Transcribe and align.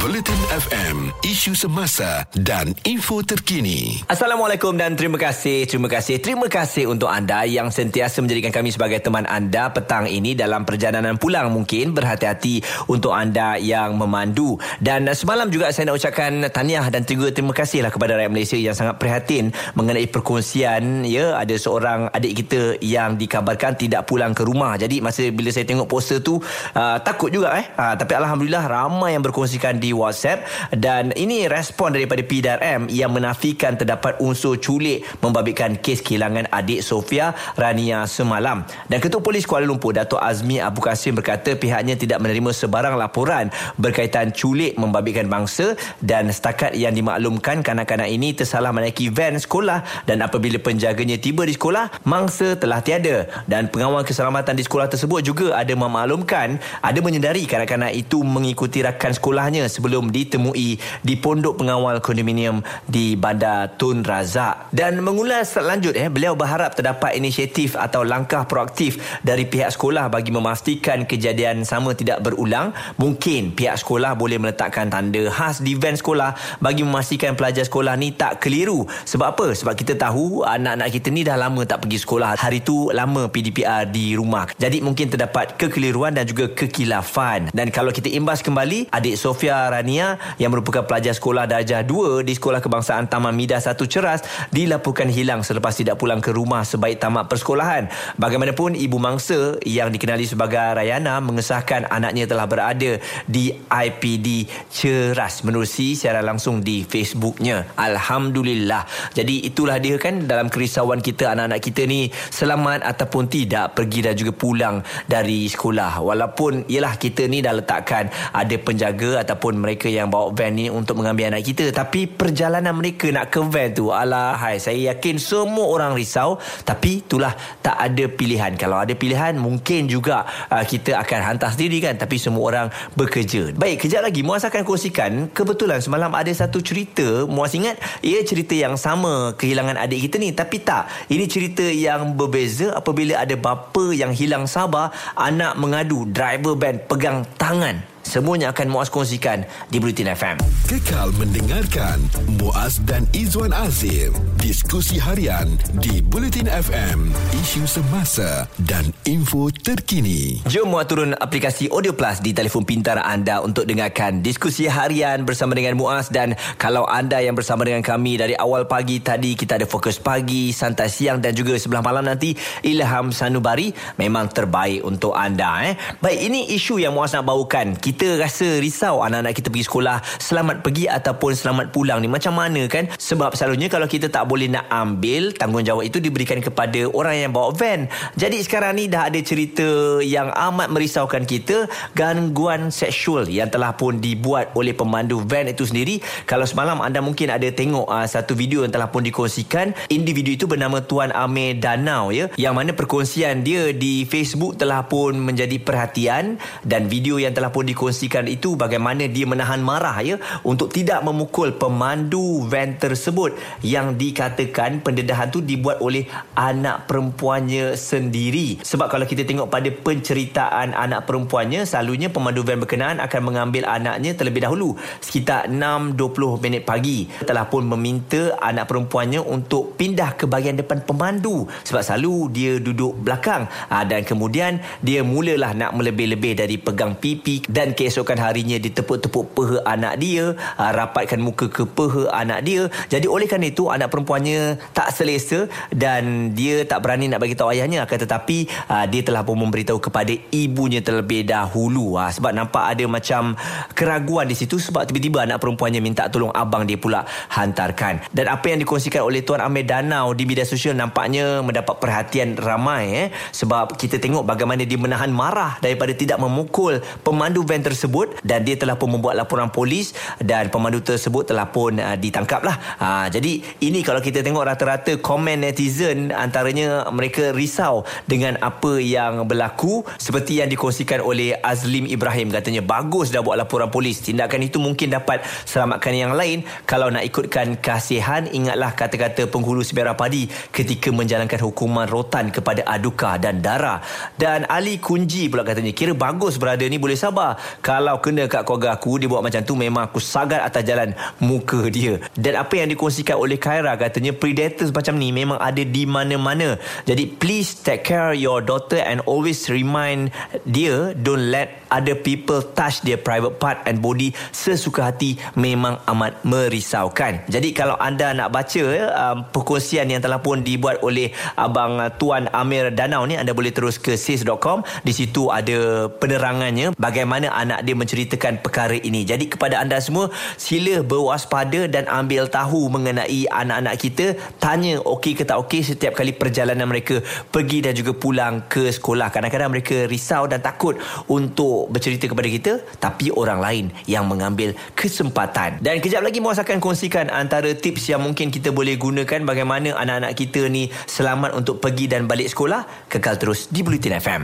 Bulletin 0.00 0.40
FM, 0.48 1.12
isu 1.20 1.52
semasa 1.52 2.24
dan 2.32 2.72
info 2.88 3.20
terkini. 3.20 4.00
Assalamualaikum 4.08 4.72
dan 4.72 4.96
terima 4.96 5.20
kasih, 5.20 5.68
terima 5.68 5.84
kasih, 5.84 6.16
terima 6.16 6.48
kasih 6.48 6.88
untuk 6.88 7.12
anda 7.12 7.44
yang 7.44 7.68
sentiasa 7.68 8.24
menjadikan 8.24 8.56
kami 8.56 8.72
sebagai 8.72 9.04
teman 9.04 9.28
anda 9.28 9.68
petang 9.68 10.08
ini 10.08 10.32
dalam 10.32 10.64
perjalanan 10.64 11.20
pulang 11.20 11.52
mungkin 11.52 11.92
berhati-hati 11.92 12.64
untuk 12.88 13.12
anda 13.12 13.60
yang 13.60 13.92
memandu 14.00 14.56
dan 14.80 15.04
semalam 15.12 15.52
juga 15.52 15.68
saya 15.76 15.92
nak 15.92 16.00
ucapkan 16.00 16.40
tahniah 16.48 16.88
dan 16.88 17.04
juga 17.04 17.28
terima 17.28 17.52
kasihlah 17.52 17.92
kepada 17.92 18.16
rakyat 18.16 18.32
Malaysia 18.32 18.56
yang 18.56 18.72
sangat 18.72 18.96
prihatin 18.96 19.52
mengenai 19.76 20.08
perkongsian 20.08 21.04
ya 21.04 21.36
ada 21.36 21.52
seorang 21.60 22.08
adik 22.16 22.40
kita 22.40 22.80
yang 22.80 23.20
dikabarkan 23.20 23.76
tidak 23.76 24.08
pulang 24.08 24.32
ke 24.32 24.40
rumah. 24.40 24.72
Jadi 24.80 25.04
masa 25.04 25.28
bila 25.28 25.52
saya 25.52 25.68
tengok 25.68 25.84
poster 25.84 26.24
tu 26.24 26.40
uh, 26.40 26.96
takut 27.04 27.28
juga 27.28 27.60
eh 27.60 27.68
uh, 27.76 27.92
tapi 27.92 28.16
alhamdulillah 28.16 28.64
ramai 28.64 29.12
yang 29.12 29.20
berkongsikan 29.20 29.81
di 29.82 29.90
WhatsApp 29.90 30.46
dan 30.70 31.10
ini 31.18 31.50
respon 31.50 31.90
daripada 31.90 32.22
PDRM 32.22 32.86
yang 32.86 33.10
menafikan 33.10 33.74
terdapat 33.74 34.22
unsur 34.22 34.62
culik 34.62 35.02
membabitkan 35.18 35.74
kes 35.82 35.98
kehilangan 36.06 36.46
adik 36.54 36.86
Sofia 36.86 37.34
Rania 37.58 38.06
semalam. 38.06 38.62
Dan 38.86 39.02
Ketua 39.02 39.18
Polis 39.18 39.42
Kuala 39.42 39.66
Lumpur 39.66 39.90
Datuk 39.90 40.22
Azmi 40.22 40.62
Abu 40.62 40.78
Kasim 40.78 41.18
berkata 41.18 41.58
pihaknya 41.58 41.98
tidak 41.98 42.22
menerima 42.22 42.54
sebarang 42.54 42.94
laporan 42.94 43.50
berkaitan 43.80 44.30
culik 44.30 44.78
membabitkan 44.78 45.26
bangsa 45.26 45.74
dan 45.98 46.30
setakat 46.30 46.78
yang 46.78 46.94
dimaklumkan 46.94 47.64
kanak-kanak 47.64 48.06
ini 48.06 48.36
tersalah 48.36 48.70
menaiki 48.70 49.08
van 49.08 49.40
sekolah 49.40 49.82
dan 50.04 50.20
apabila 50.20 50.60
penjaganya 50.60 51.16
tiba 51.16 51.48
di 51.48 51.56
sekolah 51.56 52.04
mangsa 52.04 52.54
telah 52.54 52.84
tiada 52.84 53.26
dan 53.48 53.72
pengawal 53.72 54.04
keselamatan 54.04 54.54
di 54.54 54.62
sekolah 54.62 54.92
tersebut 54.92 55.24
juga 55.24 55.46
ada 55.56 55.72
memaklumkan 55.72 56.60
ada 56.84 56.98
menyedari 57.00 57.48
kanak-kanak 57.48 57.96
itu 57.96 58.20
mengikuti 58.20 58.84
rakan 58.84 59.16
sekolahnya 59.16 59.64
sebelum 59.72 60.12
ditemui 60.12 60.76
di 61.00 61.14
pondok 61.16 61.64
pengawal 61.64 62.04
kondominium 62.04 62.60
di 62.84 63.16
Bandar 63.16 63.80
Tun 63.80 64.04
Razak. 64.04 64.68
Dan 64.68 65.00
mengulas 65.00 65.56
lanjut 65.56 65.96
eh 65.96 66.12
beliau 66.12 66.36
berharap 66.36 66.76
terdapat 66.76 67.16
inisiatif 67.16 67.74
atau 67.80 68.04
langkah 68.04 68.44
proaktif 68.44 69.00
dari 69.24 69.48
pihak 69.48 69.72
sekolah 69.72 70.12
bagi 70.12 70.28
memastikan 70.34 71.06
kejadian 71.06 71.62
sama 71.62 71.94
tidak 71.94 72.20
berulang. 72.20 72.74
Mungkin 72.98 73.54
pihak 73.54 73.78
sekolah 73.78 74.18
boleh 74.18 74.42
meletakkan 74.42 74.90
tanda 74.90 75.30
khas 75.30 75.62
di 75.62 75.78
van 75.78 75.94
sekolah 75.94 76.58
bagi 76.58 76.82
memastikan 76.82 77.38
pelajar 77.38 77.62
sekolah 77.64 77.94
ni 77.94 78.10
tak 78.12 78.42
keliru. 78.42 78.84
Sebab 79.06 79.26
apa? 79.38 79.46
Sebab 79.54 79.72
kita 79.78 79.94
tahu 79.94 80.42
anak-anak 80.42 80.88
kita 80.90 81.08
ni 81.14 81.22
dah 81.22 81.38
lama 81.38 81.62
tak 81.62 81.86
pergi 81.86 82.02
sekolah. 82.02 82.34
Hari 82.34 82.66
tu 82.66 82.90
lama 82.90 83.30
PDPR 83.30 83.86
di 83.86 84.18
rumah. 84.18 84.50
Jadi 84.58 84.82
mungkin 84.82 85.06
terdapat 85.06 85.54
kekeliruan 85.54 86.10
dan 86.10 86.26
juga 86.26 86.50
kekilafan. 86.50 87.54
Dan 87.54 87.70
kalau 87.70 87.94
kita 87.94 88.10
imbas 88.10 88.42
kembali 88.42 88.90
adik 88.90 89.14
Sofia 89.14 89.61
Rania 89.68 90.18
yang 90.40 90.50
merupakan 90.50 90.82
pelajar 90.82 91.12
sekolah 91.12 91.46
darjah 91.46 91.84
2 91.84 92.26
di 92.26 92.32
Sekolah 92.34 92.58
Kebangsaan 92.58 93.06
Taman 93.06 93.36
Midah 93.36 93.60
1 93.60 93.76
Ceras 93.86 94.24
dilaporkan 94.48 95.06
hilang 95.12 95.44
selepas 95.44 95.76
tidak 95.76 96.00
pulang 96.00 96.18
ke 96.18 96.32
rumah 96.32 96.64
sebaik 96.64 96.98
tamat 96.98 97.28
persekolahan. 97.28 97.86
Bagaimanapun 98.16 98.74
ibu 98.74 98.96
mangsa 98.96 99.60
yang 99.62 99.92
dikenali 99.92 100.24
sebagai 100.24 100.58
Rayana 100.78 101.20
mengesahkan 101.20 101.90
anaknya 101.90 102.24
telah 102.24 102.46
berada 102.48 102.96
di 103.28 103.52
IPD 103.68 104.48
Ceras 104.72 105.44
menerusi 105.44 105.98
secara 105.98 106.24
langsung 106.24 106.64
di 106.64 106.86
Facebooknya. 106.86 107.74
Alhamdulillah. 107.76 108.86
Jadi 109.12 109.44
itulah 109.44 109.76
dia 109.82 109.98
kan 110.00 110.24
dalam 110.24 110.48
kerisauan 110.48 111.04
kita 111.04 111.34
anak-anak 111.34 111.60
kita 111.60 111.84
ni 111.84 112.08
selamat 112.08 112.86
ataupun 112.86 113.28
tidak 113.28 113.76
pergi 113.76 114.00
dan 114.06 114.14
juga 114.16 114.32
pulang 114.32 114.76
dari 115.04 115.50
sekolah. 115.50 116.00
Walaupun 116.00 116.70
ialah 116.70 116.94
kita 116.96 117.26
ni 117.26 117.42
dah 117.42 117.52
letakkan 117.52 118.08
ada 118.32 118.56
penjaga 118.56 119.26
ataupun 119.26 119.51
ataupun 119.52 119.68
mereka 119.68 119.92
yang 119.92 120.08
bawa 120.08 120.32
van 120.32 120.56
ni 120.56 120.72
untuk 120.72 120.96
mengambil 120.96 121.28
anak 121.28 121.44
kita. 121.44 121.68
Tapi 121.76 122.08
perjalanan 122.08 122.72
mereka 122.72 123.12
nak 123.12 123.28
ke 123.28 123.44
van 123.44 123.68
tu 123.76 123.92
alah 123.92 124.40
hai 124.40 124.56
saya 124.56 124.96
yakin 124.96 125.20
semua 125.20 125.68
orang 125.68 125.92
risau. 125.92 126.40
Tapi 126.64 127.04
itulah 127.04 127.36
tak 127.60 127.76
ada 127.76 128.08
pilihan. 128.08 128.56
Kalau 128.56 128.80
ada 128.80 128.96
pilihan 128.96 129.36
mungkin 129.36 129.92
juga 129.92 130.24
uh, 130.48 130.64
kita 130.64 130.96
akan 131.04 131.20
hantar 131.36 131.52
sendiri 131.52 131.84
kan. 131.84 132.00
Tapi 132.00 132.16
semua 132.16 132.42
orang 132.48 132.66
bekerja. 132.96 133.52
Baik 133.52 133.84
kejap 133.84 134.00
lagi 134.00 134.24
Muaz 134.24 134.48
akan 134.48 134.64
kongsikan. 134.64 135.28
Kebetulan 135.36 135.84
semalam 135.84 136.08
ada 136.16 136.32
satu 136.32 136.64
cerita 136.64 137.28
Muaz 137.28 137.52
ingat 137.52 137.76
ia 138.00 138.24
cerita 138.24 138.56
yang 138.56 138.80
sama 138.80 139.36
kehilangan 139.36 139.76
adik 139.76 140.08
kita 140.08 140.16
ni. 140.16 140.32
Tapi 140.32 140.64
tak 140.64 140.88
ini 141.12 141.28
cerita 141.28 141.68
yang 141.68 142.16
berbeza 142.16 142.72
apabila 142.72 143.20
ada 143.20 143.36
bapa 143.36 143.92
yang 143.92 144.16
hilang 144.16 144.48
sabar 144.48 144.88
anak 145.12 145.60
mengadu 145.60 146.08
driver 146.08 146.56
van 146.56 146.80
pegang 146.88 147.28
tangan 147.36 147.91
Semuanya 148.12 148.52
akan 148.52 148.68
Muaz 148.68 148.92
kongsikan 148.92 149.48
di 149.72 149.80
Bulletin 149.80 150.12
FM. 150.12 150.36
Kekal 150.68 151.16
mendengarkan 151.16 151.96
Muaz 152.36 152.76
dan 152.84 153.08
Izwan 153.16 153.56
Azim. 153.56 154.12
Diskusi 154.36 155.00
harian 155.00 155.48
di 155.80 156.04
Bulletin 156.04 156.44
FM. 156.44 157.08
Isu 157.32 157.64
semasa 157.64 158.44
dan 158.68 158.92
info 159.08 159.48
terkini. 159.48 160.44
Jom 160.44 160.76
Muaz 160.76 160.92
turun 160.92 161.16
aplikasi 161.16 161.72
Audio 161.72 161.96
Plus 161.96 162.20
di 162.20 162.36
telefon 162.36 162.68
pintar 162.68 163.00
anda 163.00 163.40
untuk 163.40 163.64
dengarkan 163.64 164.20
diskusi 164.20 164.68
harian 164.68 165.24
bersama 165.24 165.56
dengan 165.56 165.80
Muaz. 165.80 166.12
Dan 166.12 166.36
kalau 166.60 166.84
anda 166.84 167.16
yang 167.16 167.32
bersama 167.32 167.64
dengan 167.64 167.80
kami 167.80 168.20
dari 168.20 168.36
awal 168.36 168.68
pagi 168.68 169.00
tadi, 169.00 169.32
kita 169.32 169.56
ada 169.56 169.64
fokus 169.64 169.96
pagi, 169.96 170.52
santai 170.52 170.92
siang 170.92 171.16
dan 171.16 171.32
juga 171.32 171.56
sebelah 171.56 171.80
malam 171.80 172.04
nanti, 172.04 172.36
Ilham 172.60 173.08
Sanubari 173.08 173.72
memang 173.96 174.28
terbaik 174.28 174.84
untuk 174.84 175.16
anda. 175.16 175.64
Eh. 175.64 175.80
Baik, 176.04 176.28
ini 176.28 176.52
isu 176.52 176.76
yang 176.76 176.92
Muaz 176.92 177.16
nak 177.16 177.24
bawakan. 177.24 177.80
Kita 177.80 178.01
kita 178.02 178.18
rasa 178.18 178.58
risau 178.58 178.98
anak-anak 178.98 179.30
kita 179.30 179.46
pergi 179.46 179.62
sekolah 179.70 180.02
selamat 180.18 180.66
pergi 180.66 180.90
ataupun 180.90 181.38
selamat 181.38 181.70
pulang 181.70 182.02
ni. 182.02 182.10
Macam 182.10 182.34
mana 182.34 182.66
kan? 182.66 182.90
Sebab 182.90 183.38
selalunya 183.38 183.70
kalau 183.70 183.86
kita 183.86 184.10
tak 184.10 184.26
boleh 184.26 184.50
nak 184.50 184.66
ambil 184.74 185.30
tanggungjawab 185.30 185.86
itu 185.86 186.02
diberikan 186.02 186.42
kepada 186.42 186.90
orang 186.90 187.22
yang 187.22 187.30
bawa 187.30 187.54
van. 187.54 187.86
Jadi 188.18 188.42
sekarang 188.42 188.74
ni 188.74 188.90
dah 188.90 189.06
ada 189.06 189.22
cerita 189.22 190.02
yang 190.02 190.34
amat 190.34 190.74
merisaukan 190.74 191.22
kita 191.22 191.70
gangguan 191.94 192.74
seksual 192.74 193.30
yang 193.30 193.46
telah 193.54 193.70
pun 193.78 194.02
dibuat 194.02 194.50
oleh 194.58 194.74
pemandu 194.74 195.22
van 195.22 195.46
itu 195.46 195.62
sendiri. 195.62 196.02
Kalau 196.26 196.42
semalam 196.42 196.82
anda 196.82 196.98
mungkin 196.98 197.30
ada 197.30 197.46
tengok 197.54 197.86
uh, 197.86 198.02
satu 198.02 198.34
video 198.34 198.66
yang 198.66 198.74
telah 198.74 198.90
pun 198.90 199.06
dikongsikan. 199.06 199.78
Individu 199.94 200.34
itu 200.34 200.50
bernama 200.50 200.82
Tuan 200.82 201.14
Amir 201.14 201.54
Danau 201.62 202.10
ya 202.10 202.26
yang 202.34 202.58
mana 202.58 202.74
perkongsian 202.74 203.46
dia 203.46 203.70
di 203.70 204.02
Facebook 204.10 204.58
telah 204.58 204.90
pun 204.90 205.14
menjadi 205.14 205.62
perhatian 205.62 206.42
dan 206.66 206.90
video 206.90 207.22
yang 207.22 207.30
telah 207.30 207.54
pun 207.54 207.62
dikongsikan 207.62 207.91
dikongsikan 207.92 208.24
itu 208.24 208.56
bagaimana 208.56 209.04
dia 209.04 209.28
menahan 209.28 209.60
marah 209.60 210.00
ya 210.00 210.16
untuk 210.48 210.72
tidak 210.72 211.04
memukul 211.04 211.52
pemandu 211.52 212.48
van 212.48 212.80
tersebut 212.80 213.36
yang 213.60 214.00
dikatakan 214.00 214.80
pendedahan 214.80 215.28
tu 215.28 215.44
dibuat 215.44 215.84
oleh 215.84 216.08
anak 216.32 216.88
perempuannya 216.88 217.76
sendiri. 217.76 218.64
Sebab 218.64 218.88
kalau 218.88 219.04
kita 219.04 219.28
tengok 219.28 219.52
pada 219.52 219.68
penceritaan 219.68 220.72
anak 220.72 221.04
perempuannya 221.04 221.68
selalunya 221.68 222.08
pemandu 222.08 222.40
van 222.40 222.64
berkenaan 222.64 222.98
akan 223.04 223.20
mengambil 223.20 223.68
anaknya 223.68 224.16
terlebih 224.16 224.48
dahulu 224.48 224.72
sekitar 225.04 225.52
6.20 225.52 226.40
minit 226.40 226.64
pagi. 226.64 227.04
Telah 227.28 227.44
pun 227.52 227.68
meminta 227.68 228.40
anak 228.40 228.72
perempuannya 228.72 229.20
untuk 229.20 229.76
pindah 229.76 230.16
ke 230.16 230.24
bahagian 230.24 230.56
depan 230.56 230.80
pemandu 230.80 231.44
sebab 231.68 231.84
selalu 231.84 232.16
dia 232.32 232.52
duduk 232.56 232.96
belakang. 233.04 233.44
Ha, 233.68 233.84
dan 233.84 234.00
kemudian 234.08 234.64
dia 234.80 235.04
mulalah 235.04 235.52
nak 235.52 235.76
melebih-lebih 235.76 236.40
dari 236.40 236.56
pegang 236.56 236.96
pipi 236.96 237.44
dan 237.50 237.76
keesokan 237.82 238.14
harinya 238.22 238.62
ditepuk-tepuk 238.62 239.34
peha 239.34 239.58
anak 239.66 239.98
dia 239.98 240.38
uh, 240.38 240.70
rapatkan 240.70 241.18
muka 241.18 241.50
ke 241.50 241.66
peha 241.66 242.06
anak 242.14 242.46
dia. 242.46 242.70
Jadi 242.86 243.10
oleh 243.10 243.26
kerana 243.26 243.50
itu 243.50 243.66
anak 243.66 243.90
perempuannya 243.90 244.54
tak 244.70 244.94
selesa 244.94 245.50
dan 245.74 246.30
dia 246.30 246.62
tak 246.62 246.86
berani 246.86 247.10
nak 247.10 247.18
bagi 247.18 247.34
tahu 247.34 247.50
ayahnya. 247.50 247.82
Akan 247.82 247.98
tetapi 247.98 248.46
uh, 248.70 248.86
dia 248.86 249.02
telah 249.02 249.26
pun 249.26 249.34
memberitahu 249.42 249.82
kepada 249.82 250.14
ibunya 250.30 250.78
terlebih 250.78 251.26
dahulu. 251.26 251.98
Uh, 251.98 252.06
sebab 252.06 252.30
nampak 252.30 252.78
ada 252.78 252.86
macam 252.86 253.34
keraguan 253.74 254.30
di 254.30 254.38
situ 254.38 254.62
sebab 254.62 254.86
tiba-tiba 254.86 255.26
anak 255.26 255.42
perempuannya 255.42 255.82
minta 255.82 256.06
tolong 256.06 256.30
abang 256.30 256.62
dia 256.62 256.78
pula 256.78 257.02
hantarkan. 257.34 258.06
Dan 258.14 258.30
apa 258.30 258.54
yang 258.54 258.62
dikongsikan 258.62 259.02
oleh 259.02 259.26
Tuan 259.26 259.42
Amir 259.42 259.66
Danau 259.66 260.14
di 260.14 260.22
media 260.22 260.46
sosial 260.46 260.78
nampaknya 260.78 261.42
mendapat 261.42 261.82
perhatian 261.82 262.38
ramai 262.38 262.84
eh 262.94 263.08
sebab 263.34 263.74
kita 263.74 263.98
tengok 263.98 264.22
bagaimana 264.22 264.62
dia 264.62 264.78
menahan 264.78 265.10
marah 265.10 265.58
daripada 265.58 265.90
tidak 265.96 266.20
memukul 266.20 266.78
pemandu 267.02 267.42
van 267.42 267.64
tersebut 267.72 268.20
dan 268.20 268.44
dia 268.44 268.54
telah 268.60 268.76
pun 268.76 268.92
membuat 268.92 269.16
laporan 269.16 269.48
polis 269.48 269.96
dan 270.20 270.52
pemandu 270.52 270.84
tersebut 270.84 271.32
telah 271.32 271.48
pun 271.48 271.80
uh, 271.80 271.96
ditangkap 271.96 272.44
lah. 272.44 272.56
Uh, 272.76 273.06
jadi 273.08 273.40
ini 273.64 273.80
kalau 273.80 274.04
kita 274.04 274.20
tengok 274.20 274.44
rata-rata 274.44 275.00
komen 275.00 275.42
netizen 275.42 276.12
antaranya 276.12 276.86
mereka 276.92 277.32
risau 277.32 277.88
dengan 278.04 278.36
apa 278.44 278.76
yang 278.78 279.24
berlaku 279.24 279.82
seperti 279.96 280.44
yang 280.44 280.52
dikongsikan 280.52 281.00
oleh 281.00 281.32
Azlim 281.40 281.88
Ibrahim 281.88 282.28
katanya 282.28 282.60
bagus 282.60 283.08
dah 283.08 283.24
buat 283.24 283.40
laporan 283.40 283.72
polis. 283.72 284.04
Tindakan 284.04 284.44
itu 284.44 284.60
mungkin 284.60 284.92
dapat 284.92 285.24
selamatkan 285.48 285.96
yang 285.96 286.12
lain 286.12 286.44
kalau 286.68 286.92
nak 286.92 287.02
ikutkan 287.08 287.56
kasihan 287.58 288.28
ingatlah 288.28 288.76
kata-kata 288.76 289.24
penghulu 289.26 289.64
sebiara 289.64 289.96
padi 289.96 290.28
ketika 290.52 290.92
menjalankan 290.92 291.40
hukuman 291.40 291.88
rotan 291.88 292.28
kepada 292.28 292.66
aduka 292.68 293.16
dan 293.16 293.40
darah. 293.40 293.80
Dan 294.18 294.44
Ali 294.50 294.76
Kunji 294.82 295.30
pula 295.32 295.46
katanya 295.46 295.72
kira 295.72 295.96
bagus 295.96 296.36
berada 296.36 296.66
ni 296.66 296.76
boleh 296.76 296.98
sabar. 296.98 297.38
Kalau 297.60 298.00
kena 298.00 298.24
kat 298.30 298.48
keluarga 298.48 298.72
aku 298.72 298.96
dia 298.96 299.08
buat 299.10 299.20
macam 299.20 299.44
tu 299.44 299.52
memang 299.58 299.84
aku 299.90 300.00
sagat 300.00 300.40
atas 300.40 300.62
jalan 300.64 300.96
muka 301.20 301.68
dia. 301.68 302.00
Dan 302.16 302.40
apa 302.40 302.56
yang 302.62 302.72
dikongsikan 302.72 303.18
oleh 303.18 303.36
Khaira 303.36 303.76
katanya 303.76 304.16
predators 304.16 304.72
macam 304.72 304.96
ni 304.96 305.12
memang 305.12 305.36
ada 305.36 305.60
di 305.60 305.84
mana-mana. 305.84 306.56
Jadi 306.88 307.12
please 307.20 307.58
take 307.60 307.84
care 307.84 308.16
your 308.16 308.40
daughter 308.40 308.80
and 308.80 309.04
always 309.04 309.50
remind 309.52 310.14
dia 310.48 310.96
don't 310.96 311.28
let 311.28 311.61
other 311.72 311.96
people 311.96 312.44
touch 312.52 312.84
their 312.84 313.00
private 313.00 313.40
part 313.40 313.64
and 313.64 313.80
body 313.80 314.12
sesuka 314.28 314.92
hati 314.92 315.16
memang 315.32 315.80
amat 315.88 316.20
merisaukan. 316.28 317.24
Jadi 317.32 317.56
kalau 317.56 317.80
anda 317.80 318.12
nak 318.12 318.28
baca 318.28 318.62
um, 318.92 319.16
perkongsian 319.32 319.88
yang 319.88 320.04
telah 320.04 320.20
pun 320.20 320.44
dibuat 320.44 320.84
oleh 320.84 321.10
abang 321.40 321.80
Tuan 321.96 322.28
Amir 322.36 322.68
Danau 322.76 323.08
ni 323.08 323.16
anda 323.16 323.32
boleh 323.32 323.50
terus 323.50 323.80
ke 323.80 323.96
sis.com. 323.96 324.60
Di 324.84 324.92
situ 324.92 325.32
ada 325.32 325.88
penerangannya 325.88 326.76
bagaimana 326.76 327.32
anak 327.32 327.64
dia 327.64 327.72
menceritakan 327.72 328.44
perkara 328.44 328.76
ini. 328.76 329.08
Jadi 329.08 329.32
kepada 329.32 329.64
anda 329.64 329.80
semua 329.80 330.12
sila 330.36 330.84
berwaspada 330.84 331.64
dan 331.70 331.88
ambil 331.88 332.28
tahu 332.28 332.68
mengenai 332.68 333.24
anak-anak 333.32 333.74
kita. 333.80 334.06
Tanya 334.36 334.82
okey 334.82 335.16
ke 335.16 335.24
tak 335.24 335.40
okey 335.46 335.64
setiap 335.64 335.96
kali 335.96 336.12
perjalanan 336.12 336.68
mereka 336.68 337.00
pergi 337.30 337.64
dan 337.64 337.72
juga 337.72 337.94
pulang 337.94 338.44
ke 338.50 338.68
sekolah. 338.68 339.08
Kadang-kadang 339.14 339.50
mereka 339.54 339.86
risau 339.86 340.26
dan 340.26 340.42
takut 340.42 340.76
untuk 341.06 341.61
bercerita 341.68 342.08
kepada 342.08 342.28
kita 342.28 342.52
tapi 342.78 343.12
orang 343.12 343.38
lain 343.38 343.64
yang 343.86 344.06
mengambil 344.08 344.56
kesempatan. 344.74 345.60
Dan 345.60 345.78
kejap 345.78 346.02
lagi 346.02 346.18
Muaz 346.18 346.40
akan 346.40 346.58
kongsikan 346.58 347.12
antara 347.12 347.52
tips 347.52 347.90
yang 347.90 348.02
mungkin 348.02 348.32
kita 348.32 348.50
boleh 348.50 348.78
gunakan 348.78 349.22
bagaimana 349.22 349.76
anak-anak 349.76 350.12
kita 350.16 350.48
ni 350.48 350.70
selamat 350.88 351.36
untuk 351.36 351.62
pergi 351.62 351.90
dan 351.90 352.08
balik 352.08 352.30
sekolah. 352.32 352.88
Kekal 352.88 353.18
terus 353.20 353.50
di 353.52 353.60
Bulletin 353.60 353.98
FM. 353.98 354.22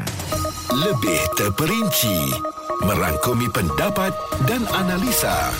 Lebih 0.68 1.20
terperinci 1.34 2.16
merangkumi 2.86 3.50
pendapat 3.50 4.14
dan 4.46 4.62
analisa. 4.70 5.50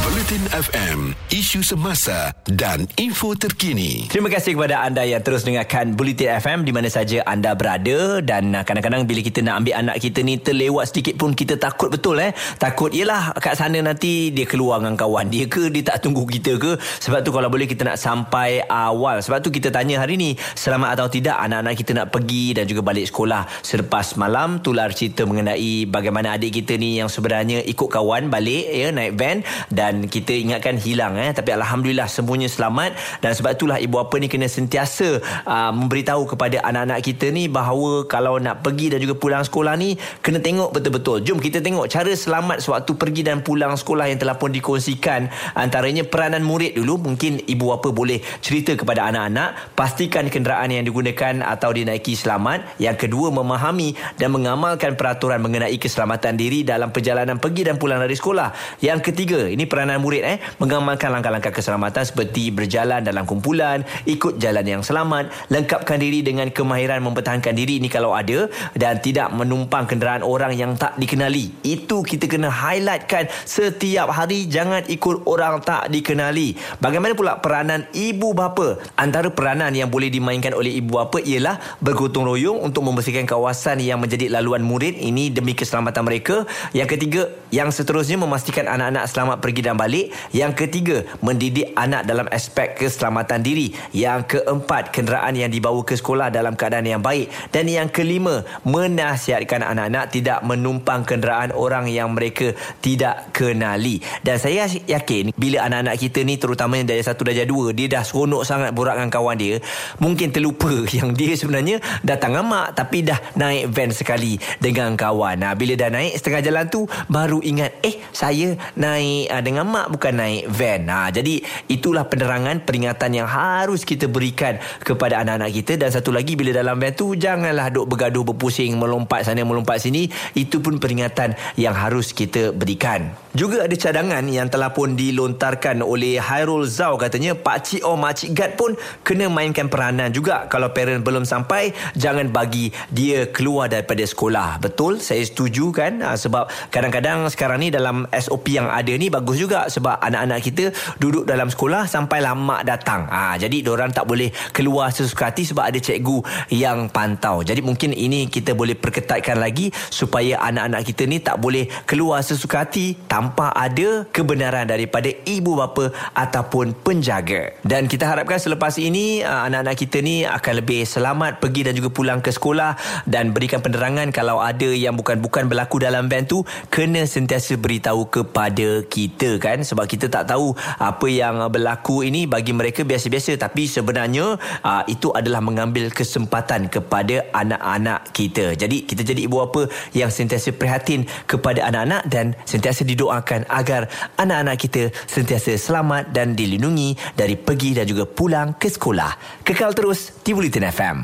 Bulletin 0.00 0.48
FM, 0.48 1.12
isu 1.28 1.60
semasa 1.60 2.32
dan 2.48 2.88
info 2.96 3.36
terkini. 3.36 4.08
Terima 4.08 4.32
kasih 4.32 4.56
kepada 4.56 4.80
anda 4.80 5.04
yang 5.04 5.20
terus 5.20 5.44
dengarkan 5.44 5.92
Bulletin 5.92 6.32
FM 6.40 6.64
di 6.64 6.72
mana 6.72 6.88
saja 6.88 7.20
anda 7.28 7.52
berada 7.52 8.24
dan 8.24 8.56
uh, 8.56 8.64
kadang-kadang 8.64 9.04
bila 9.04 9.20
kita 9.20 9.44
nak 9.44 9.60
ambil 9.60 9.76
anak 9.76 10.00
kita 10.00 10.24
ni 10.24 10.40
terlewat 10.40 10.88
sedikit 10.88 11.20
pun 11.20 11.36
kita 11.36 11.60
takut 11.60 11.92
betul 11.92 12.16
eh. 12.24 12.32
Takut 12.56 12.88
ialah 12.96 13.36
kat 13.36 13.60
sana 13.60 13.84
nanti 13.84 14.32
dia 14.32 14.48
keluar 14.48 14.80
dengan 14.80 14.96
kawan 14.96 15.28
dia 15.28 15.44
ke 15.44 15.68
dia 15.68 15.84
tak 15.84 16.08
tunggu 16.08 16.24
kita 16.24 16.56
ke. 16.56 16.80
Sebab 16.80 17.20
tu 17.20 17.28
kalau 17.28 17.52
boleh 17.52 17.68
kita 17.68 17.84
nak 17.84 18.00
sampai 18.00 18.64
awal. 18.72 19.20
Sebab 19.20 19.44
tu 19.44 19.52
kita 19.52 19.68
tanya 19.68 20.00
hari 20.00 20.16
ni 20.16 20.40
selamat 20.56 20.96
atau 20.96 21.12
tidak 21.12 21.36
anak-anak 21.36 21.76
kita 21.76 21.92
nak 21.92 22.08
pergi 22.08 22.56
dan 22.56 22.64
juga 22.64 22.80
balik 22.80 23.12
sekolah. 23.12 23.44
Selepas 23.60 24.16
malam 24.16 24.64
tular 24.64 24.88
cerita 24.96 25.28
mengenai 25.28 25.84
bagaimana 25.84 26.40
adik 26.40 26.64
kita 26.64 26.80
ni 26.80 26.96
yang 26.96 27.12
sebenarnya 27.12 27.60
ikut 27.68 27.92
kawan 27.92 28.32
balik 28.32 28.64
ya 28.72 28.88
naik 28.88 29.20
van 29.20 29.44
dan 29.68 29.81
dan 29.82 30.06
kita 30.06 30.30
ingatkan 30.30 30.78
hilang 30.78 31.18
eh. 31.18 31.34
Tapi 31.34 31.50
alhamdulillah 31.58 32.06
semuanya 32.06 32.46
selamat. 32.46 32.94
Dan 33.18 33.34
sebab 33.34 33.58
itulah 33.58 33.82
ibu 33.82 33.98
apa 33.98 34.14
ni 34.22 34.30
kena 34.30 34.46
sentiasa 34.46 35.18
uh, 35.42 35.74
memberitahu 35.74 36.30
kepada 36.30 36.62
anak-anak 36.62 37.02
kita 37.02 37.34
ni 37.34 37.50
bahawa 37.50 38.06
kalau 38.06 38.38
nak 38.38 38.62
pergi 38.62 38.94
dan 38.94 39.02
juga 39.02 39.18
pulang 39.18 39.42
sekolah 39.42 39.74
ni 39.74 39.98
kena 40.22 40.38
tengok 40.38 40.70
betul-betul. 40.70 41.26
Jom 41.26 41.42
kita 41.42 41.58
tengok 41.58 41.90
cara 41.90 42.14
selamat 42.14 42.62
sewaktu 42.62 42.94
pergi 42.94 43.26
dan 43.26 43.42
pulang 43.42 43.74
sekolah 43.74 44.06
yang 44.06 44.22
telah 44.22 44.38
pun 44.38 44.54
dikongsikan. 44.54 45.26
Antaranya 45.58 46.06
peranan 46.06 46.46
murid 46.46 46.78
dulu. 46.78 47.02
Mungkin 47.02 47.50
ibu 47.50 47.74
apa 47.74 47.90
boleh 47.90 48.22
cerita 48.38 48.78
kepada 48.78 49.10
anak-anak 49.10 49.74
pastikan 49.74 50.30
kenderaan 50.30 50.70
yang 50.70 50.86
digunakan 50.86 51.42
atau 51.42 51.74
dinaiki 51.74 52.14
selamat. 52.14 52.78
Yang 52.78 53.10
kedua 53.10 53.34
memahami 53.34 53.98
dan 54.14 54.30
mengamalkan 54.30 54.94
peraturan 54.94 55.42
mengenai 55.42 55.74
keselamatan 55.74 56.38
diri 56.38 56.62
dalam 56.62 56.94
perjalanan 56.94 57.42
pergi 57.42 57.66
dan 57.66 57.82
pulang 57.82 57.98
dari 57.98 58.14
sekolah. 58.14 58.78
Yang 58.78 59.10
ketiga 59.10 59.50
ini 59.50 59.71
peranan 59.72 60.04
murid 60.04 60.20
eh 60.20 60.36
mengamalkan 60.60 61.08
langkah-langkah 61.08 61.48
keselamatan 61.48 62.04
seperti 62.04 62.52
berjalan 62.52 63.00
dalam 63.00 63.24
kumpulan, 63.24 63.80
ikut 64.04 64.36
jalan 64.36 64.68
yang 64.68 64.82
selamat, 64.84 65.32
lengkapkan 65.48 65.96
diri 65.96 66.20
dengan 66.20 66.52
kemahiran 66.52 67.00
mempertahankan 67.00 67.56
diri 67.56 67.80
ini 67.80 67.88
kalau 67.88 68.12
ada 68.12 68.52
dan 68.76 69.00
tidak 69.00 69.32
menumpang 69.32 69.88
kenderaan 69.88 70.20
orang 70.20 70.52
yang 70.52 70.76
tak 70.76 71.00
dikenali. 71.00 71.64
Itu 71.64 72.04
kita 72.04 72.28
kena 72.28 72.52
highlightkan 72.52 73.32
setiap 73.48 74.12
hari 74.12 74.44
jangan 74.44 74.84
ikut 74.92 75.24
orang 75.24 75.64
tak 75.64 75.88
dikenali. 75.88 76.52
Bagaimana 76.76 77.16
pula 77.16 77.40
peranan 77.40 77.88
ibu 77.96 78.36
bapa? 78.36 78.76
Antara 79.00 79.32
peranan 79.32 79.72
yang 79.72 79.88
boleh 79.88 80.12
dimainkan 80.12 80.52
oleh 80.52 80.76
ibu 80.76 81.00
bapa 81.00 81.16
ialah 81.24 81.56
bergotong 81.80 82.28
royong 82.28 82.60
untuk 82.60 82.84
membersihkan 82.84 83.24
kawasan 83.24 83.80
yang 83.80 83.96
menjadi 83.96 84.28
laluan 84.28 84.60
murid 84.60 85.00
ini 85.00 85.32
demi 85.32 85.56
keselamatan 85.56 86.04
mereka. 86.04 86.44
Yang 86.76 86.98
ketiga, 86.98 87.22
yang 87.48 87.72
seterusnya 87.72 88.20
memastikan 88.20 88.68
anak-anak 88.68 89.08
selamat 89.08 89.38
pergi 89.40 89.61
dan 89.62 89.78
balik. 89.78 90.10
Yang 90.34 90.66
ketiga, 90.66 90.96
mendidik 91.22 91.72
anak 91.78 92.04
dalam 92.04 92.26
aspek 92.28 92.74
keselamatan 92.74 93.40
diri. 93.40 93.70
Yang 93.94 94.38
keempat, 94.38 94.90
kenderaan 94.90 95.38
yang 95.38 95.48
dibawa 95.48 95.80
ke 95.86 95.94
sekolah 95.94 96.28
dalam 96.28 96.58
keadaan 96.58 96.84
yang 96.84 97.02
baik. 97.02 97.30
Dan 97.54 97.70
yang 97.70 97.88
kelima, 97.88 98.42
menasihatkan 98.66 99.62
anak-anak 99.62 100.10
tidak 100.10 100.42
menumpang 100.42 101.06
kenderaan 101.06 101.54
orang 101.54 101.86
yang 101.86 102.10
mereka 102.12 102.52
tidak 102.82 103.30
kenali. 103.30 104.02
Dan 104.24 104.40
saya 104.42 104.66
yakin 104.66 105.30
bila 105.36 105.68
anak-anak 105.68 105.96
kita 106.00 106.24
ni 106.24 106.40
terutamanya 106.40 106.92
darjah 106.92 107.12
satu 107.12 107.28
darjah 107.28 107.46
dua, 107.46 107.70
dia 107.70 107.86
dah 107.86 108.02
seronok 108.02 108.42
sangat 108.42 108.72
borak 108.72 108.98
dengan 108.98 109.12
kawan 109.12 109.36
dia, 109.36 109.60
mungkin 110.00 110.32
terlupa 110.32 110.72
yang 110.96 111.12
dia 111.12 111.36
sebenarnya 111.36 111.78
datang 112.00 112.34
mak 112.42 112.72
tapi 112.72 113.04
dah 113.04 113.20
naik 113.36 113.68
van 113.70 113.92
sekali 113.92 114.40
dengan 114.56 114.96
kawan. 114.96 115.36
Nah, 115.36 115.52
bila 115.52 115.76
dah 115.76 115.92
naik 115.92 116.16
setengah 116.16 116.42
jalan 116.42 116.64
tu 116.72 116.88
baru 117.12 117.44
ingat 117.44 117.76
eh 117.84 118.00
saya 118.08 118.56
naik 118.72 119.28
uh, 119.28 119.42
dengan 119.44 119.51
mak 119.60 119.92
bukan 119.92 120.16
naik 120.16 120.48
van. 120.48 120.88
Ha, 120.88 121.12
jadi 121.12 121.44
itulah 121.68 122.08
penerangan 122.08 122.64
peringatan 122.64 123.12
yang 123.12 123.28
harus 123.28 123.84
kita 123.84 124.08
berikan 124.08 124.56
kepada 124.80 125.20
anak-anak 125.20 125.52
kita 125.52 125.76
dan 125.76 125.92
satu 125.92 126.08
lagi 126.08 126.32
bila 126.32 126.56
dalam 126.56 126.80
van 126.80 126.96
tu 126.96 127.12
janganlah 127.12 127.68
duk 127.68 127.92
bergaduh 127.92 128.24
berpusing 128.24 128.80
melompat 128.80 129.28
sana 129.28 129.44
melompat 129.44 129.84
sini 129.84 130.08
itu 130.32 130.64
pun 130.64 130.80
peringatan 130.80 131.36
yang 131.60 131.76
harus 131.76 132.16
kita 132.16 132.56
berikan. 132.56 133.12
Juga 133.36 133.68
ada 133.68 133.76
cadangan 133.76 134.24
yang 134.28 134.48
telah 134.48 134.72
pun 134.72 134.96
dilontarkan 134.96 135.80
oleh 135.84 136.20
Hairul 136.20 136.68
Zau 136.68 137.00
katanya 137.00 137.32
Pak 137.36 137.58
Cik 137.64 137.82
or 137.84 137.96
Mak 137.96 138.12
Cik 138.22 138.30
Gad 138.32 138.52
pun 138.56 138.76
kena 139.02 139.26
mainkan 139.32 139.66
peranan 139.66 140.12
juga 140.12 140.46
kalau 140.46 140.70
parent 140.70 141.02
belum 141.02 141.24
sampai 141.26 141.74
jangan 141.96 142.28
bagi 142.30 142.70
dia 142.92 143.28
keluar 143.28 143.66
daripada 143.66 144.04
sekolah. 144.04 144.62
Betul 144.62 145.02
saya 145.02 145.24
setuju 145.26 145.74
kan 145.74 145.98
ha, 146.04 146.14
sebab 146.14 146.46
kadang-kadang 146.70 147.26
sekarang 147.32 147.64
ni 147.64 147.68
dalam 147.74 148.04
SOP 148.12 148.54
yang 148.54 148.70
ada 148.70 148.92
ni 148.94 149.10
bagus 149.10 149.41
juga 149.42 149.66
sebab 149.66 149.98
anak-anak 149.98 150.40
kita 150.40 150.64
duduk 151.02 151.26
dalam 151.26 151.50
sekolah 151.50 151.90
sampai 151.90 152.22
lama 152.22 152.62
datang. 152.62 153.10
Ha, 153.10 153.34
jadi 153.34 153.66
orang 153.66 153.90
tak 153.90 154.06
boleh 154.06 154.30
keluar 154.54 154.94
sesuka 154.94 155.34
hati 155.34 155.42
sebab 155.42 155.66
ada 155.66 155.78
cikgu 155.82 156.22
yang 156.54 156.86
pantau. 156.92 157.42
Jadi 157.42 157.58
mungkin 157.64 157.90
ini 157.90 158.30
kita 158.30 158.54
boleh 158.54 158.78
perketatkan 158.78 159.42
lagi 159.42 159.74
supaya 159.90 160.38
anak-anak 160.44 160.82
kita 160.86 161.02
ni 161.10 161.18
tak 161.18 161.42
boleh 161.42 161.66
keluar 161.88 162.22
sesuka 162.22 162.62
hati 162.62 162.94
tanpa 163.10 163.50
ada 163.50 164.06
kebenaran 164.12 164.68
daripada 164.68 165.10
ibu 165.26 165.58
bapa 165.58 165.90
ataupun 166.14 166.76
penjaga. 166.84 167.56
Dan 167.66 167.90
kita 167.90 168.06
harapkan 168.06 168.38
selepas 168.38 168.78
ini 168.78 169.24
ha, 169.24 169.48
anak-anak 169.48 169.76
kita 169.76 169.98
ni 170.04 170.22
akan 170.22 170.52
lebih 170.62 170.84
selamat 170.84 171.40
pergi 171.40 171.66
dan 171.66 171.74
juga 171.74 171.90
pulang 171.90 172.20
ke 172.20 172.30
sekolah 172.30 172.76
dan 173.08 173.32
berikan 173.32 173.64
penerangan 173.64 174.12
kalau 174.12 174.38
ada 174.38 174.68
yang 174.68 174.94
bukan-bukan 174.94 175.48
berlaku 175.48 175.80
dalam 175.80 176.06
van 176.12 176.28
tu 176.28 176.44
kena 176.68 177.08
sentiasa 177.08 177.56
beritahu 177.56 178.04
kepada 178.08 178.84
kita 178.84 179.31
kan 179.36 179.60
sebab 179.62 179.84
kita 179.88 180.08
tak 180.08 180.28
tahu 180.28 180.52
apa 180.80 181.06
yang 181.08 181.48
berlaku 181.48 182.04
ini 182.04 182.24
bagi 182.26 182.56
mereka 182.56 182.82
biasa-biasa 182.82 183.36
tapi 183.36 183.68
sebenarnya 183.68 184.36
uh, 184.64 184.82
itu 184.88 185.12
adalah 185.12 185.40
mengambil 185.40 185.88
kesempatan 185.92 186.68
kepada 186.72 187.28
anak-anak 187.32 188.10
kita. 188.10 188.56
Jadi 188.56 188.84
kita 188.88 189.02
jadi 189.06 189.24
ibu 189.24 189.40
apa 189.44 189.68
yang 189.96 190.08
sentiasa 190.08 190.52
prihatin 190.56 191.06
kepada 191.28 191.68
anak-anak 191.68 192.02
dan 192.08 192.36
sentiasa 192.44 192.82
didoakan 192.82 193.46
agar 193.48 193.88
anak-anak 194.18 194.56
kita 194.58 194.82
sentiasa 195.06 195.56
selamat 195.56 196.10
dan 196.10 196.34
dilindungi 196.34 196.96
dari 197.14 197.38
pergi 197.38 197.78
dan 197.78 197.86
juga 197.86 198.08
pulang 198.08 198.56
ke 198.56 198.68
sekolah. 198.68 199.44
Kekal 199.46 199.72
terus 199.76 200.22
di 200.24 200.34
Bulletin 200.34 200.68
FM. 200.68 200.96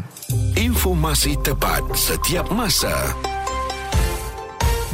Informasi 0.58 1.38
tepat 1.40 1.86
setiap 1.94 2.50
masa 2.52 2.92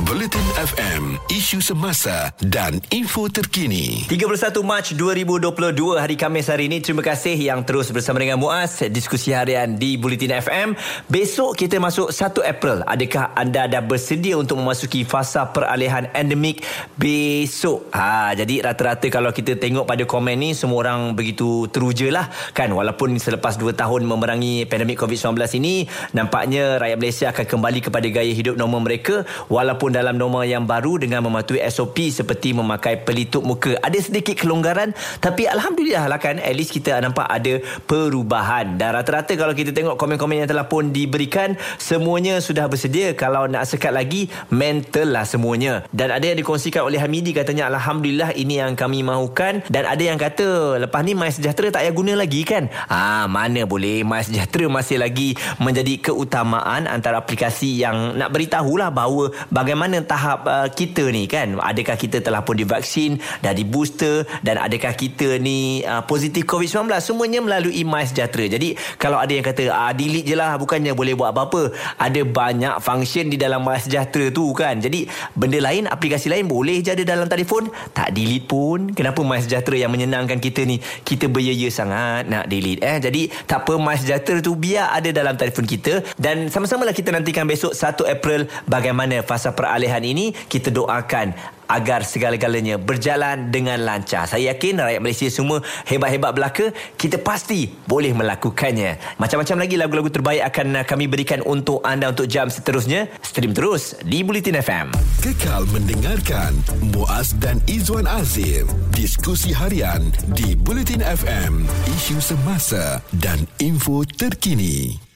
Bulletin 0.03 0.43
FM, 0.59 1.23
isu 1.31 1.63
semasa 1.63 2.35
dan 2.43 2.83
info 2.91 3.31
terkini. 3.31 4.03
31 4.11 4.51
Mac 4.67 4.91
2022 4.91 5.55
hari 5.95 6.19
Khamis 6.19 6.51
hari 6.51 6.67
ini. 6.67 6.83
Terima 6.83 6.99
kasih 6.99 7.39
yang 7.39 7.63
terus 7.63 7.95
bersama 7.95 8.19
dengan 8.19 8.43
Muaz 8.43 8.83
diskusi 8.91 9.31
harian 9.31 9.79
di 9.79 9.95
Bulletin 9.95 10.35
FM. 10.43 10.75
Besok 11.07 11.55
kita 11.55 11.79
masuk 11.79 12.11
1 12.11 12.43
April. 12.43 12.83
Adakah 12.83 13.39
anda 13.39 13.71
dah 13.71 13.79
bersedia 13.87 14.35
untuk 14.35 14.59
memasuki 14.59 15.07
fasa 15.07 15.47
peralihan 15.55 16.11
endemik 16.11 16.67
besok? 16.99 17.87
Ha, 17.95 18.35
jadi 18.35 18.67
rata-rata 18.67 19.07
kalau 19.07 19.31
kita 19.31 19.55
tengok 19.63 19.87
pada 19.87 20.03
komen 20.03 20.35
ni 20.35 20.59
semua 20.59 20.91
orang 20.91 21.15
begitu 21.15 21.71
teruja 21.71 22.11
lah 22.11 22.27
kan 22.51 22.67
walaupun 22.75 23.15
selepas 23.15 23.55
2 23.63 23.71
tahun 23.79 24.11
memerangi 24.11 24.67
pandemik 24.67 24.99
COVID-19 24.99 25.39
ini 25.63 25.87
nampaknya 26.11 26.83
rakyat 26.83 26.99
Malaysia 26.99 27.27
akan 27.31 27.47
kembali 27.47 27.79
kepada 27.79 28.11
gaya 28.11 28.35
hidup 28.35 28.59
normal 28.59 28.91
mereka 28.91 29.23
walaupun 29.47 29.84
dalam 29.91 30.17
norma 30.21 30.45
yang 30.45 30.69
baru 30.69 31.01
dengan 31.01 31.25
mematuhi 31.25 31.65
SOP 31.69 32.13
seperti 32.13 32.55
memakai 32.55 33.03
pelitup 33.03 33.43
muka. 33.43 33.75
Ada 33.81 34.13
sedikit 34.13 34.39
kelonggaran 34.39 34.93
tapi 35.19 35.49
Alhamdulillah 35.49 36.07
lah 36.07 36.21
kan 36.21 36.37
at 36.39 36.55
least 36.55 36.71
kita 36.71 37.01
nampak 37.01 37.27
ada 37.27 37.59
perubahan. 37.89 38.77
Dan 38.77 38.95
rata-rata 38.95 39.35
kalau 39.35 39.57
kita 39.57 39.75
tengok 39.75 39.97
komen-komen 39.99 40.45
yang 40.45 40.51
telah 40.51 40.69
pun 40.69 40.95
diberikan 40.95 41.59
semuanya 41.81 42.39
sudah 42.39 42.71
bersedia. 42.71 43.17
Kalau 43.19 43.51
nak 43.51 43.67
sekat 43.67 43.91
lagi 43.91 44.31
mental 44.55 45.11
lah 45.11 45.27
semuanya. 45.27 45.83
Dan 45.91 46.15
ada 46.15 46.23
yang 46.23 46.39
dikongsikan 46.39 46.87
oleh 46.87 47.03
Hamidi 47.03 47.35
katanya 47.35 47.67
Alhamdulillah 47.73 48.37
ini 48.39 48.63
yang 48.63 48.79
kami 48.79 49.03
mahukan. 49.03 49.67
Dan 49.67 49.85
ada 49.91 50.01
yang 50.01 50.17
kata 50.17 50.79
lepas 50.79 51.03
ni 51.03 51.19
My 51.19 51.35
Sejahtera 51.35 51.75
tak 51.75 51.83
payah 51.83 51.95
guna 51.95 52.13
lagi 52.15 52.47
kan. 52.47 52.71
Ah 52.87 53.27
mana 53.27 53.67
boleh 53.67 54.07
My 54.07 54.23
Sejahtera 54.23 54.71
masih 54.71 55.03
lagi 55.03 55.35
menjadi 55.59 55.99
keutamaan 55.99 56.87
antara 56.87 57.19
aplikasi 57.19 57.83
yang 57.83 58.15
nak 58.15 58.31
beritahulah 58.31 58.95
bahawa 58.95 59.35
bagaimana 59.51 59.74
mana 59.75 60.01
tahap 60.01 60.47
uh, 60.47 60.69
kita 60.71 61.11
ni 61.11 61.27
kan? 61.27 61.59
Adakah 61.59 61.99
kita 61.99 62.23
telah 62.23 62.41
pun 62.47 62.57
divaksin 62.57 63.19
dah 63.43 63.53
di 63.53 63.67
booster 63.67 64.25
dan 64.41 64.59
adakah 64.59 64.95
kita 64.95 65.37
ni 65.43 65.83
uh, 65.85 66.03
positif 66.07 66.47
COVID-19? 66.47 66.89
Semuanya 67.03 67.41
melalui 67.43 67.83
My 67.85 68.07
Sejahtera. 68.07 68.47
Jadi 68.47 68.79
kalau 68.97 69.19
ada 69.19 69.31
yang 69.35 69.45
kata 69.45 69.69
ah, 69.69 69.93
delete 69.93 70.31
je 70.31 70.37
lah 70.39 70.57
bukannya 70.57 70.95
boleh 70.95 71.19
buat 71.19 71.35
apa-apa. 71.35 71.75
Ada 71.99 72.23
banyak 72.23 72.75
function 72.81 73.29
di 73.29 73.37
dalam 73.37 73.61
My 73.67 73.79
Sejahtera 73.83 74.31
tu 74.31 74.55
kan? 74.55 74.79
Jadi 74.79 75.07
benda 75.35 75.59
lain 75.61 75.91
aplikasi 75.91 76.31
lain 76.31 76.47
boleh 76.47 76.81
je 76.81 76.95
ada 76.95 77.05
dalam 77.05 77.27
telefon. 77.27 77.69
Tak 77.93 78.15
delete 78.15 78.47
pun. 78.47 78.95
Kenapa 78.95 79.21
My 79.27 79.43
Sejahtera 79.43 79.77
yang 79.77 79.93
menyenangkan 79.93 80.39
kita 80.39 80.65
ni? 80.65 80.79
Kita 81.03 81.27
beryaya 81.27 81.69
sangat 81.69 82.31
nak 82.31 82.47
delete 82.49 82.81
eh? 82.81 82.99
Jadi 83.03 83.29
tak 83.45 83.67
apa 83.67 83.77
My 83.77 83.97
tu 84.41 84.53
biar 84.55 84.95
ada 84.95 85.11
dalam 85.11 85.35
telefon 85.35 85.67
kita. 85.67 86.05
Dan 86.15 86.49
sama-sama 86.49 86.87
lah 86.87 86.95
kita 86.95 87.11
nantikan 87.11 87.45
besok 87.49 87.75
1 87.75 88.05
April 88.07 88.47
bagaimana 88.69 89.21
fasa 89.25 89.51
peralihan 89.65 90.05
ini 90.05 90.37
kita 90.37 90.69
doakan 90.69 91.33
agar 91.65 92.05
segala-galanya 92.05 92.77
berjalan 92.77 93.49
dengan 93.49 93.81
lancar. 93.81 94.29
Saya 94.29 94.53
yakin 94.53 94.85
rakyat 94.85 95.01
Malaysia 95.01 95.29
semua 95.33 95.65
hebat-hebat 95.89 96.37
belaka, 96.37 96.67
kita 97.01 97.17
pasti 97.17 97.73
boleh 97.89 98.13
melakukannya. 98.13 99.17
Macam-macam 99.17 99.57
lagi 99.65 99.75
lagu-lagu 99.81 100.11
terbaik 100.13 100.45
akan 100.53 100.85
kami 100.85 101.09
berikan 101.09 101.41
untuk 101.41 101.81
anda 101.81 102.13
untuk 102.13 102.29
jam 102.29 102.53
seterusnya. 102.53 103.09
Stream 103.25 103.57
terus 103.57 103.97
di 104.05 104.21
Bulletin 104.21 104.61
FM. 104.61 104.93
Kekal 105.25 105.65
mendengarkan 105.73 106.53
Muaz 106.93 107.33
dan 107.41 107.65
Izwan 107.65 108.05
Azim. 108.05 108.69
Diskusi 108.93 109.57
harian 109.57 110.13
di 110.37 110.53
Bulletin 110.53 111.01
FM. 111.01 111.65
Isu 111.97 112.21
semasa 112.21 113.01
dan 113.17 113.49
info 113.57 114.05
terkini. 114.05 115.14